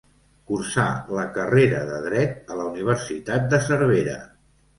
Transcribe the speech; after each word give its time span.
Cursà 0.51 0.85
la 1.17 1.25
carrera 1.35 1.81
de 1.89 1.99
dret 2.07 2.49
a 2.55 2.59
la 2.61 2.67
Universitat 2.71 3.47
de 3.53 3.61
Cervera. 3.69 4.19